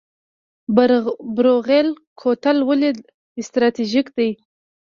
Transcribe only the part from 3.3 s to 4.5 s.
استراتیژیک دی؟